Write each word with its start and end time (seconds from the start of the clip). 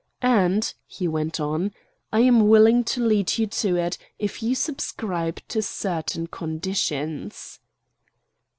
"And," 0.23 0.73
he 0.87 1.07
went 1.07 1.39
on, 1.39 1.73
"I 2.11 2.21
am 2.21 2.47
willing 2.47 2.83
to 2.85 3.05
lead 3.05 3.37
you 3.37 3.45
to 3.45 3.75
it, 3.75 3.99
if 4.17 4.41
you 4.41 4.55
subscribe 4.55 5.39
to 5.49 5.61
certain 5.61 6.25
conditions." 6.25 7.59